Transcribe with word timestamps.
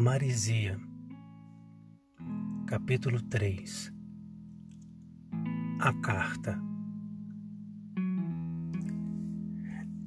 Marisia, 0.00 0.80
capítulo 2.66 3.20
3 3.20 3.92
A 5.78 5.92
carta. 6.00 6.58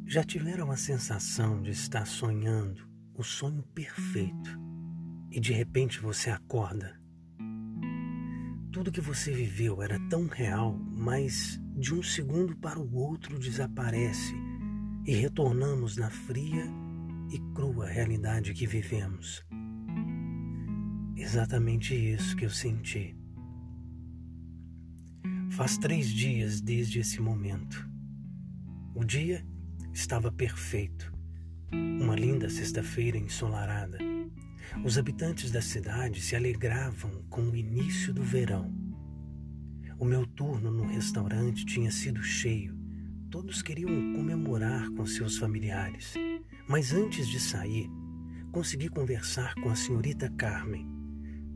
Já 0.04 0.24
tiveram 0.24 0.72
a 0.72 0.76
sensação 0.76 1.62
de 1.62 1.70
estar 1.70 2.08
sonhando 2.08 2.90
o 3.14 3.24
sonho 3.24 3.62
perfeito 3.76 4.60
e 5.30 5.40
de 5.40 5.54
repente 5.54 6.00
você 6.00 6.32
acorda? 6.32 7.00
Tudo 8.72 8.92
que 8.92 9.00
você 9.00 9.32
viveu 9.32 9.84
era 9.84 10.00
tão 10.10 10.26
real, 10.26 10.76
mas 10.76 11.62
de 11.78 11.94
um 11.94 12.02
segundo 12.02 12.58
para 12.58 12.80
o 12.80 12.96
outro 12.96 13.38
desaparece 13.38 14.34
e 15.06 15.14
retornamos 15.14 15.98
na 15.98 16.10
fria 16.10 16.66
e 17.32 17.38
crua 17.54 17.86
realidade 17.86 18.56
que 18.56 18.66
vivemos. 18.66 19.46
Exatamente 21.16 21.94
isso 21.94 22.36
que 22.36 22.46
eu 22.46 22.50
senti. 22.50 23.16
Faz 25.52 25.78
três 25.78 26.08
dias 26.08 26.60
desde 26.60 27.00
esse 27.00 27.22
momento. 27.22 27.88
O 28.96 29.04
dia 29.04 29.46
estava 29.94 30.32
perfeito. 30.32 31.14
Uma 31.72 32.16
linda 32.16 32.50
sexta-feira 32.50 33.18
ensolarada. 33.18 34.00
Os 34.84 34.98
habitantes 34.98 35.52
da 35.52 35.62
cidade 35.62 36.20
se 36.20 36.36
alegravam 36.36 37.24
com 37.30 37.44
o 37.44 37.56
início 37.56 38.12
do 38.12 38.24
verão. 38.24 38.74
O 40.00 40.06
meu 40.06 40.26
turno 40.26 40.72
no 40.72 40.88
restaurante 40.88 41.64
tinha 41.64 41.92
sido 41.92 42.24
cheio. 42.24 42.76
Todos 43.30 43.62
queriam 43.62 44.14
comemorar 44.14 44.90
com 44.92 45.06
seus 45.06 45.38
familiares. 45.38 46.16
Mas 46.68 46.92
antes 46.92 47.28
de 47.28 47.40
sair, 47.40 47.88
consegui 48.52 48.90
conversar 48.90 49.54
com 49.56 49.70
a 49.70 49.76
senhorita 49.76 50.28
Carmen 50.32 51.03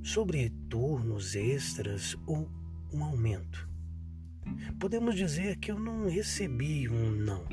sobre 0.03 0.49
turnos 0.69 1.35
extras 1.35 2.15
ou 2.25 2.49
um 2.91 3.03
aumento. 3.03 3.67
Podemos 4.79 5.15
dizer 5.15 5.57
que 5.57 5.71
eu 5.71 5.79
não 5.79 6.09
recebi 6.09 6.87
um 6.87 7.11
não. 7.11 7.45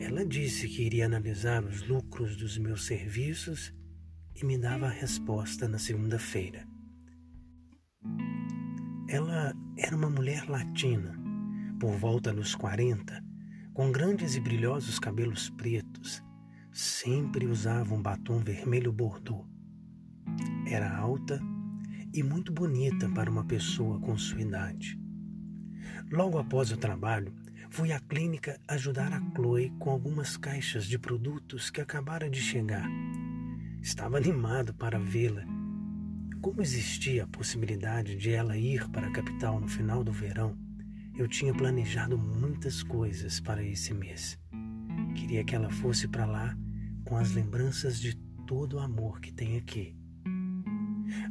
Ela 0.00 0.24
disse 0.24 0.68
que 0.68 0.82
iria 0.82 1.06
analisar 1.06 1.64
os 1.64 1.86
lucros 1.86 2.36
dos 2.36 2.56
meus 2.56 2.86
serviços 2.86 3.74
e 4.34 4.44
me 4.44 4.56
dava 4.56 4.86
a 4.86 4.90
resposta 4.90 5.66
na 5.66 5.78
segunda-feira. 5.78 6.66
Ela 9.08 9.52
era 9.76 9.96
uma 9.96 10.10
mulher 10.10 10.48
latina, 10.48 11.18
por 11.80 11.96
volta 11.96 12.32
dos 12.32 12.54
40, 12.54 13.20
com 13.74 13.90
grandes 13.90 14.36
e 14.36 14.40
brilhosos 14.40 14.98
cabelos 14.98 15.50
pretos. 15.50 16.22
Sempre 16.72 17.46
usava 17.46 17.94
um 17.94 18.02
batom 18.02 18.38
vermelho 18.38 18.92
bordô 18.92 19.44
era 20.70 20.96
alta 20.96 21.40
e 22.12 22.22
muito 22.22 22.52
bonita 22.52 23.08
para 23.08 23.30
uma 23.30 23.44
pessoa 23.44 24.00
com 24.00 24.16
sua 24.16 24.40
idade. 24.40 24.98
Logo 26.10 26.38
após 26.38 26.72
o 26.72 26.76
trabalho, 26.76 27.34
fui 27.70 27.92
à 27.92 28.00
clínica 28.00 28.58
ajudar 28.66 29.12
a 29.12 29.20
Chloe 29.34 29.70
com 29.78 29.90
algumas 29.90 30.36
caixas 30.36 30.86
de 30.86 30.98
produtos 30.98 31.70
que 31.70 31.80
acabara 31.80 32.30
de 32.30 32.40
chegar. 32.40 32.88
Estava 33.82 34.16
animado 34.16 34.74
para 34.74 34.98
vê-la. 34.98 35.44
Como 36.40 36.62
existia 36.62 37.24
a 37.24 37.28
possibilidade 37.28 38.16
de 38.16 38.30
ela 38.30 38.56
ir 38.56 38.88
para 38.88 39.08
a 39.08 39.12
capital 39.12 39.60
no 39.60 39.68
final 39.68 40.02
do 40.02 40.12
verão, 40.12 40.56
eu 41.16 41.26
tinha 41.26 41.52
planejado 41.52 42.16
muitas 42.16 42.82
coisas 42.82 43.40
para 43.40 43.62
esse 43.62 43.92
mês. 43.92 44.38
Queria 45.16 45.44
que 45.44 45.54
ela 45.54 45.70
fosse 45.70 46.06
para 46.06 46.24
lá 46.24 46.56
com 47.04 47.16
as 47.16 47.32
lembranças 47.32 48.00
de 48.00 48.14
todo 48.46 48.76
o 48.76 48.80
amor 48.80 49.20
que 49.20 49.32
tem 49.32 49.56
aqui. 49.56 49.97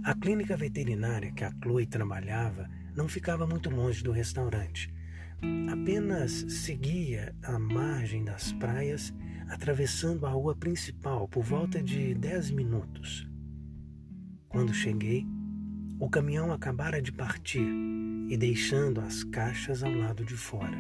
A 0.04 0.14
clínica 0.16 0.56
veterinária 0.58 1.32
que 1.32 1.44
a 1.44 1.52
Chloe 1.62 1.86
trabalhava 1.86 2.70
não 2.96 3.08
ficava 3.08 3.46
muito 3.46 3.70
longe 3.70 4.04
do 4.04 4.12
restaurante. 4.12 4.94
Apenas 5.72 6.32
seguia 6.50 7.36
a 7.44 7.60
margem 7.60 8.24
das 8.24 8.52
praias, 8.54 9.14
atravessando 9.50 10.26
a 10.26 10.30
rua 10.30 10.56
principal 10.56 11.28
por 11.28 11.44
volta 11.44 11.82
de 11.82 12.14
dez 12.16 12.50
minutos. 12.50 13.28
Quando 14.50 14.74
cheguei, 14.74 15.26
o 16.00 16.10
caminhão 16.10 16.52
acabara 16.52 17.02
de 17.02 17.12
partir 17.12 17.68
e 18.30 18.36
deixando 18.38 19.00
as 19.00 19.24
caixas 19.24 19.84
ao 19.84 19.92
lado 19.92 20.26
de 20.26 20.36
fora. 20.36 20.78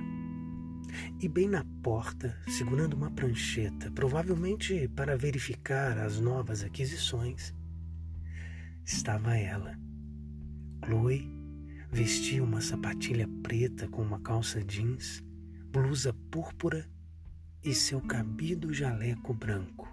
E 1.22 1.28
bem 1.28 1.48
na 1.48 1.64
porta, 1.84 2.38
segurando 2.48 2.96
uma 2.96 3.12
prancheta, 3.12 3.92
provavelmente 3.92 4.88
para 4.96 5.18
verificar 5.18 5.98
as 5.98 6.20
novas 6.20 6.64
aquisições, 6.64 7.54
estava 8.88 9.36
ela. 9.36 9.78
Chloe 10.86 11.30
vestia 11.92 12.42
uma 12.44 12.62
sapatilha 12.62 13.28
preta 13.44 13.88
com 13.90 14.02
uma 14.02 14.20
calça 14.20 14.64
jeans, 14.64 15.22
blusa 15.72 16.14
púrpura 16.32 16.90
e 17.64 17.74
seu 17.74 18.00
cabido 18.00 18.74
jaleco 18.74 19.34
branco. 19.34 19.88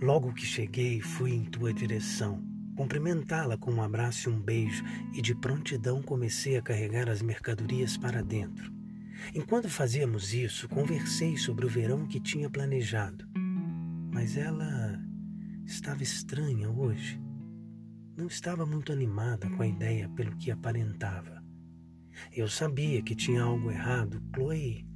Logo 0.00 0.34
que 0.34 0.44
cheguei, 0.44 1.00
fui 1.00 1.32
em 1.32 1.44
tua 1.44 1.72
direção, 1.72 2.44
cumprimentá-la 2.76 3.56
com 3.56 3.72
um 3.72 3.82
abraço 3.82 4.28
e 4.28 4.32
um 4.32 4.38
beijo, 4.38 4.84
e 5.14 5.22
de 5.22 5.34
prontidão 5.34 6.02
comecei 6.02 6.58
a 6.58 6.62
carregar 6.62 7.08
as 7.08 7.22
mercadorias 7.22 7.96
para 7.96 8.22
dentro. 8.22 8.70
Enquanto 9.34 9.70
fazíamos 9.70 10.34
isso, 10.34 10.68
conversei 10.68 11.38
sobre 11.38 11.64
o 11.64 11.68
verão 11.68 12.06
que 12.06 12.20
tinha 12.20 12.50
planejado, 12.50 13.26
mas 14.12 14.36
ela 14.36 14.95
estava 15.66 16.02
estranha 16.02 16.70
hoje. 16.70 17.20
Não 18.16 18.26
estava 18.26 18.64
muito 18.64 18.92
animada 18.92 19.50
com 19.50 19.62
a 19.62 19.66
ideia 19.66 20.08
pelo 20.10 20.36
que 20.36 20.50
aparentava. 20.50 21.44
Eu 22.32 22.48
sabia 22.48 23.02
que 23.02 23.14
tinha 23.14 23.42
algo 23.42 23.70
errado. 23.70 24.22
Chloe 24.34 24.86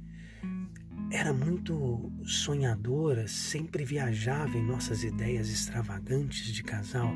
era 1.11 1.33
muito 1.33 2.11
sonhadora, 2.23 3.27
sempre 3.27 3.83
viajava 3.83 4.57
em 4.57 4.65
nossas 4.65 5.03
ideias 5.03 5.49
extravagantes 5.49 6.53
de 6.53 6.63
casal. 6.63 7.13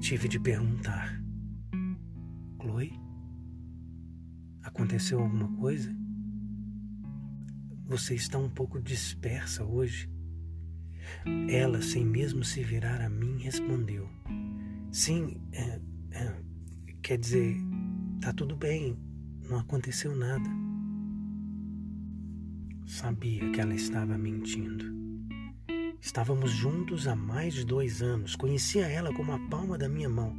Tive 0.00 0.28
de 0.28 0.38
perguntar: 0.38 1.20
Chloe, 2.60 2.92
aconteceu 4.62 5.20
alguma 5.20 5.54
coisa? 5.56 6.03
Você 7.86 8.14
está 8.14 8.38
um 8.38 8.48
pouco 8.48 8.80
dispersa 8.80 9.62
hoje. 9.62 10.08
Ela, 11.50 11.82
sem 11.82 12.04
mesmo 12.04 12.42
se 12.42 12.62
virar 12.62 13.00
a 13.02 13.10
mim, 13.10 13.38
respondeu: 13.38 14.08
Sim, 14.90 15.36
é, 15.52 15.80
é, 16.12 16.34
quer 17.02 17.18
dizer, 17.18 17.56
tá 18.22 18.32
tudo 18.32 18.56
bem, 18.56 18.98
não 19.50 19.58
aconteceu 19.58 20.16
nada. 20.16 20.48
Sabia 22.86 23.50
que 23.50 23.60
ela 23.60 23.74
estava 23.74 24.16
mentindo. 24.16 24.94
Estávamos 26.00 26.52
juntos 26.52 27.06
há 27.06 27.14
mais 27.14 27.52
de 27.52 27.66
dois 27.66 28.00
anos, 28.00 28.34
conhecia 28.34 28.86
ela 28.86 29.12
como 29.12 29.32
a 29.32 29.48
palma 29.50 29.76
da 29.76 29.88
minha 29.90 30.08
mão, 30.08 30.34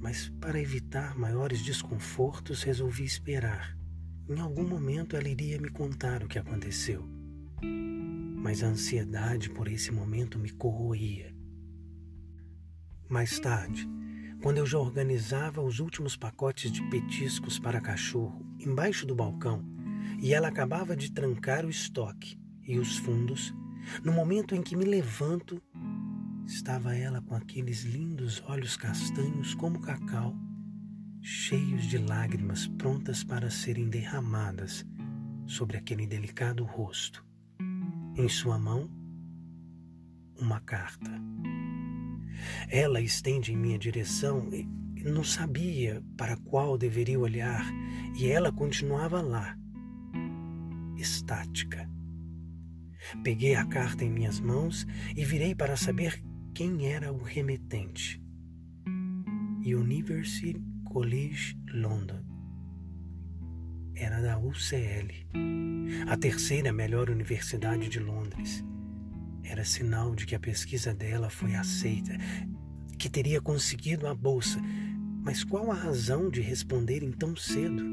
mas 0.00 0.28
para 0.40 0.60
evitar 0.60 1.18
maiores 1.18 1.64
desconfortos 1.64 2.62
resolvi 2.62 3.04
esperar. 3.04 3.76
Em 4.28 4.40
algum 4.40 4.66
momento 4.66 5.16
ela 5.16 5.28
iria 5.28 5.56
me 5.60 5.68
contar 5.68 6.24
o 6.24 6.26
que 6.26 6.36
aconteceu. 6.36 7.08
Mas 7.62 8.60
a 8.60 8.66
ansiedade 8.66 9.48
por 9.50 9.68
esse 9.68 9.92
momento 9.92 10.36
me 10.36 10.50
corroía. 10.50 11.32
Mais 13.08 13.38
tarde, 13.38 13.88
quando 14.42 14.58
eu 14.58 14.66
já 14.66 14.78
organizava 14.78 15.62
os 15.62 15.78
últimos 15.78 16.16
pacotes 16.16 16.72
de 16.72 16.82
petiscos 16.90 17.60
para 17.60 17.80
cachorro 17.80 18.44
embaixo 18.58 19.06
do 19.06 19.14
balcão 19.14 19.64
e 20.20 20.34
ela 20.34 20.48
acabava 20.48 20.96
de 20.96 21.12
trancar 21.12 21.64
o 21.64 21.70
estoque 21.70 22.36
e 22.64 22.80
os 22.80 22.98
fundos, 22.98 23.54
no 24.02 24.12
momento 24.12 24.56
em 24.56 24.62
que 24.62 24.74
me 24.74 24.84
levanto, 24.84 25.62
estava 26.44 26.96
ela 26.96 27.22
com 27.22 27.36
aqueles 27.36 27.84
lindos 27.84 28.42
olhos 28.48 28.76
castanhos 28.76 29.54
como 29.54 29.80
cacau 29.80 30.36
cheios 31.28 31.86
de 31.86 31.98
lágrimas 31.98 32.68
prontas 32.68 33.24
para 33.24 33.50
serem 33.50 33.88
derramadas 33.88 34.86
sobre 35.44 35.76
aquele 35.76 36.06
delicado 36.06 36.62
rosto. 36.62 37.26
Em 38.16 38.28
sua 38.28 38.56
mão, 38.56 38.88
uma 40.40 40.60
carta. 40.60 41.10
Ela 42.68 43.00
estende 43.00 43.52
em 43.52 43.56
minha 43.56 43.76
direção 43.76 44.48
e 44.52 44.68
não 45.02 45.24
sabia 45.24 46.00
para 46.16 46.36
qual 46.36 46.78
deveria 46.78 47.18
olhar, 47.18 47.66
e 48.16 48.28
ela 48.28 48.52
continuava 48.52 49.20
lá, 49.20 49.58
estática. 50.96 51.90
Peguei 53.24 53.56
a 53.56 53.66
carta 53.66 54.04
em 54.04 54.12
minhas 54.12 54.38
mãos 54.38 54.86
e 55.16 55.24
virei 55.24 55.56
para 55.56 55.76
saber 55.76 56.22
quem 56.54 56.86
era 56.86 57.12
o 57.12 57.20
remetente. 57.20 58.22
University 59.64 60.75
College 60.96 61.60
London. 61.74 62.24
era 63.94 64.18
da 64.22 64.38
UCL, 64.38 65.12
a 66.08 66.16
terceira 66.16 66.72
melhor 66.72 67.10
universidade 67.10 67.86
de 67.86 68.00
Londres. 68.00 68.64
Era 69.44 69.62
sinal 69.62 70.14
de 70.14 70.24
que 70.24 70.34
a 70.34 70.40
pesquisa 70.40 70.94
dela 70.94 71.28
foi 71.28 71.54
aceita, 71.54 72.16
que 72.98 73.10
teria 73.10 73.42
conseguido 73.42 74.06
a 74.06 74.14
bolsa. 74.14 74.58
Mas 75.22 75.44
qual 75.44 75.70
a 75.70 75.74
razão 75.74 76.30
de 76.30 76.40
responderem 76.40 77.12
tão 77.12 77.36
cedo? 77.36 77.84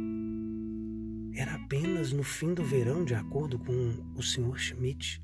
Era 1.36 1.56
apenas 1.56 2.14
no 2.14 2.24
fim 2.24 2.54
do 2.54 2.64
verão, 2.64 3.04
de 3.04 3.16
acordo 3.16 3.60
com 3.60 4.14
o 4.16 4.24
Sr. 4.24 4.58
Schmidt. 4.58 5.22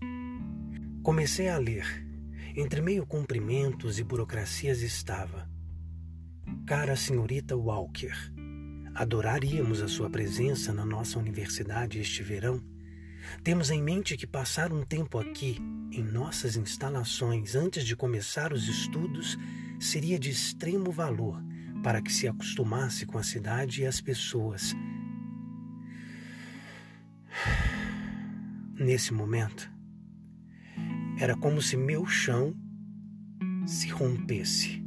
Comecei 1.02 1.48
a 1.48 1.58
ler. 1.58 1.86
Entre 2.58 2.82
meio 2.82 3.06
cumprimentos 3.06 4.00
e 4.00 4.04
burocracias 4.04 4.82
estava. 4.82 5.50
Cara 6.66 6.96
senhorita 6.96 7.56
Walker, 7.56 8.14
adoraríamos 8.94 9.82
a 9.82 9.88
sua 9.88 10.10
presença 10.10 10.72
na 10.72 10.86
nossa 10.86 11.18
universidade 11.18 12.00
este 12.00 12.22
verão. 12.22 12.62
Temos 13.44 13.72
em 13.72 13.82
mente 13.82 14.16
que 14.16 14.28
passar 14.28 14.72
um 14.72 14.84
tempo 14.84 15.18
aqui, 15.18 15.58
em 15.92 16.04
nossas 16.04 16.56
instalações, 16.56 17.56
antes 17.56 17.84
de 17.84 17.96
começar 17.96 18.54
os 18.54 18.68
estudos, 18.68 19.38
seria 19.80 20.20
de 20.20 20.30
extremo 20.30 20.92
valor 20.92 21.42
para 21.84 22.02
que 22.02 22.12
se 22.12 22.28
acostumasse 22.28 23.06
com 23.06 23.18
a 23.18 23.24
cidade 23.24 23.82
e 23.82 23.86
as 23.86 24.00
pessoas. 24.00 24.76
Nesse 28.78 29.14
momento, 29.14 29.72
era 31.20 31.36
como 31.36 31.62
se 31.62 31.76
meu 31.76 32.06
chão 32.06 32.56
se 33.66 33.90
rompesse 33.90 34.79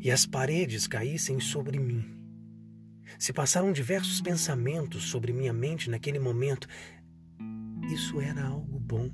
e 0.00 0.10
as 0.10 0.26
paredes 0.26 0.86
caíssem 0.86 1.40
sobre 1.40 1.78
mim. 1.78 2.04
Se 3.18 3.32
passaram 3.32 3.72
diversos 3.72 4.20
pensamentos 4.20 5.04
sobre 5.04 5.32
minha 5.32 5.52
mente 5.52 5.88
naquele 5.88 6.18
momento. 6.18 6.68
Isso 7.92 8.20
era 8.20 8.44
algo 8.44 8.78
bom. 8.78 9.10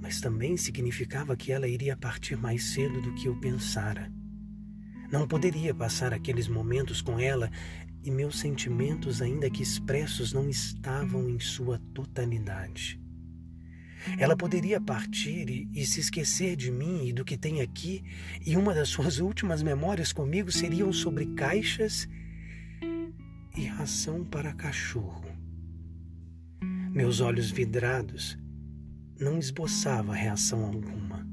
Mas 0.00 0.20
também 0.20 0.56
significava 0.56 1.36
que 1.36 1.52
ela 1.52 1.68
iria 1.68 1.96
partir 1.96 2.36
mais 2.36 2.72
cedo 2.72 3.00
do 3.02 3.14
que 3.14 3.26
eu 3.26 3.38
pensara. 3.40 4.10
Não 5.10 5.26
poderia 5.26 5.74
passar 5.74 6.14
aqueles 6.14 6.46
momentos 6.46 7.02
com 7.02 7.18
ela 7.18 7.50
e 8.02 8.10
meus 8.10 8.38
sentimentos, 8.38 9.20
ainda 9.20 9.50
que 9.50 9.62
expressos, 9.62 10.32
não 10.32 10.48
estavam 10.48 11.28
em 11.28 11.38
sua 11.38 11.78
totalidade. 11.92 12.99
Ela 14.18 14.36
poderia 14.36 14.80
partir 14.80 15.48
e, 15.50 15.68
e, 15.72 15.84
se 15.84 16.00
esquecer 16.00 16.56
de 16.56 16.70
mim 16.70 17.06
e 17.06 17.12
do 17.12 17.24
que 17.24 17.36
tem 17.36 17.60
aqui, 17.60 18.02
e 18.44 18.56
uma 18.56 18.74
das 18.74 18.88
suas 18.88 19.18
últimas 19.18 19.62
memórias 19.62 20.12
comigo 20.12 20.50
seriam 20.50 20.92
sobre 20.92 21.26
caixas 21.34 22.08
e 23.56 23.64
ração 23.66 24.24
para 24.24 24.54
cachorro. 24.54 25.26
Meus 26.92 27.20
olhos 27.20 27.50
vidrados 27.50 28.38
não 29.18 29.38
esboçava 29.38 30.14
reação 30.14 30.64
alguma. 30.64 31.28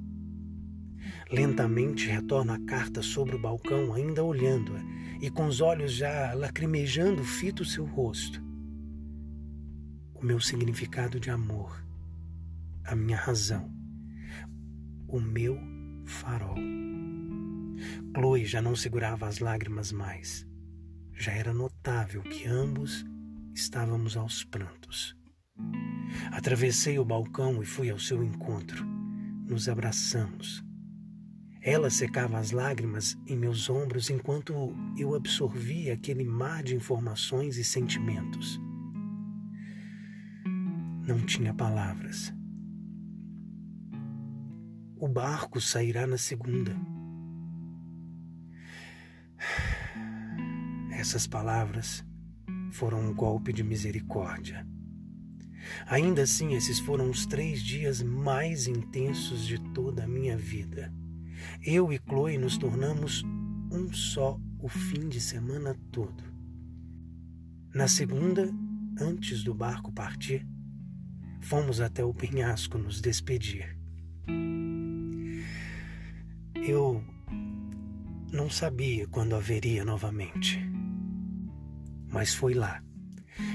Lentamente 1.31 2.07
retorno 2.07 2.53
a 2.53 2.59
carta 2.59 3.01
sobre 3.01 3.35
o 3.35 3.39
balcão, 3.39 3.93
ainda 3.93 4.23
olhando-a, 4.23 4.81
e 5.21 5.29
com 5.29 5.47
os 5.47 5.61
olhos 5.61 5.93
já 5.93 6.33
lacrimejando, 6.33 7.23
fito 7.23 7.65
seu 7.65 7.85
rosto. 7.85 8.41
O 10.13 10.25
meu 10.25 10.39
significado 10.39 11.19
de 11.19 11.29
amor 11.29 11.86
a 12.87 12.95
minha 12.95 13.17
razão, 13.17 13.69
o 15.09 15.19
meu 15.19 15.59
farol. 16.05 16.55
Chloe 18.15 18.45
já 18.45 18.61
não 18.61 18.75
segurava 18.75 19.27
as 19.27 19.39
lágrimas 19.39 19.91
mais. 19.91 20.47
Já 21.11 21.33
era 21.33 21.53
notável 21.53 22.21
que 22.23 22.47
ambos 22.47 23.05
estávamos 23.53 24.15
aos 24.15 24.43
prantos. 24.45 25.15
Atravessei 26.31 26.97
o 26.97 27.03
balcão 27.03 27.61
e 27.61 27.65
fui 27.65 27.89
ao 27.89 27.99
seu 27.99 28.23
encontro. 28.23 28.85
Nos 29.45 29.67
abraçamos. 29.67 30.63
Ela 31.61 31.89
secava 31.89 32.37
as 32.37 32.51
lágrimas 32.51 33.17
em 33.27 33.35
meus 33.35 33.69
ombros 33.69 34.09
enquanto 34.09 34.73
eu 34.97 35.13
absorvia 35.13 35.93
aquele 35.93 36.23
mar 36.23 36.63
de 36.63 36.73
informações 36.73 37.57
e 37.57 37.65
sentimentos. 37.65 38.57
Não 41.05 41.25
tinha 41.25 41.53
palavras. 41.53 42.36
O 44.99 45.07
barco 45.07 45.61
sairá 45.61 46.07
na 46.07 46.17
segunda. 46.17 46.75
Essas 50.91 51.27
palavras 51.27 52.03
foram 52.71 53.01
um 53.01 53.13
golpe 53.13 53.53
de 53.53 53.63
misericórdia. 53.63 54.65
Ainda 55.85 56.23
assim, 56.23 56.55
esses 56.55 56.79
foram 56.79 57.11
os 57.11 57.27
três 57.27 57.61
dias 57.61 58.01
mais 58.01 58.65
intensos 58.65 59.45
de 59.45 59.59
toda 59.71 60.05
a 60.05 60.07
minha 60.07 60.35
vida. 60.35 60.91
Eu 61.63 61.93
e 61.93 61.99
Chloe 61.99 62.39
nos 62.39 62.57
tornamos 62.57 63.23
um 63.71 63.93
só 63.93 64.39
o 64.59 64.67
fim 64.67 65.07
de 65.07 65.21
semana 65.21 65.75
todo. 65.91 66.23
Na 67.71 67.87
segunda, 67.87 68.49
antes 68.99 69.43
do 69.43 69.53
barco 69.53 69.91
partir, 69.91 70.43
fomos 71.39 71.79
até 71.81 72.03
o 72.03 72.15
penhasco 72.15 72.79
nos 72.79 72.99
despedir. 72.99 73.77
Eu 76.69 77.01
não 78.29 78.49
sabia 78.49 79.07
quando 79.07 79.37
haveria 79.37 79.85
novamente. 79.85 80.59
Mas 82.11 82.33
foi 82.33 82.53
lá, 82.53 82.83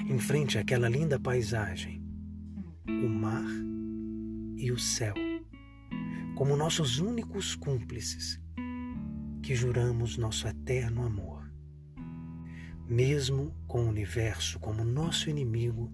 em 0.08 0.18
frente 0.18 0.56
àquela 0.56 0.88
linda 0.88 1.20
paisagem, 1.20 2.02
o 2.88 3.08
mar 3.10 3.44
e 4.56 4.72
o 4.72 4.78
céu, 4.78 5.12
como 6.34 6.56
nossos 6.56 7.00
únicos 7.00 7.54
cúmplices, 7.54 8.40
que 9.42 9.54
juramos 9.54 10.16
nosso 10.16 10.48
eterno 10.48 11.04
amor. 11.04 11.52
Mesmo 12.88 13.54
com 13.66 13.84
o 13.84 13.88
universo 13.90 14.58
como 14.58 14.86
nosso 14.86 15.28
inimigo, 15.28 15.92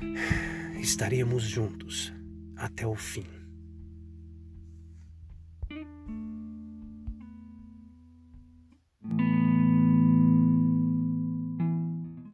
estaríamos 0.82 1.44
juntos 1.44 2.12
até 2.56 2.84
o 2.84 2.96
fim. 2.96 3.35